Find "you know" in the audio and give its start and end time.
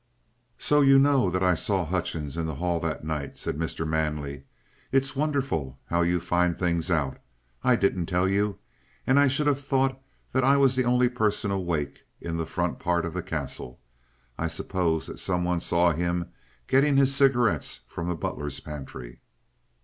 0.81-1.29